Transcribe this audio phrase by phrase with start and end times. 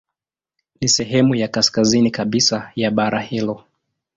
[0.81, 3.63] Ni sehemu ya kaskazini kabisa ya bara hilo.